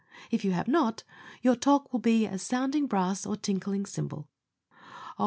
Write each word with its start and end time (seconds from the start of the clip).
If 0.31 0.43
you 0.43 0.49
have 0.53 0.67
not, 0.67 1.03
your 1.43 1.55
talk 1.55 1.93
will 1.93 1.99
be 1.99 2.25
as 2.25 2.41
sounding 2.41 2.87
brass 2.87 3.23
or 3.23 3.35
tinkling 3.35 3.85
cymbal. 3.85 4.27
Oh! 5.19 5.19